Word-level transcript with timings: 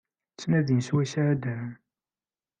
Ttnadin 0.31 0.81
swayes 0.83 1.13
ar 1.21 1.27
ad 1.33 1.43
arun. 1.51 1.73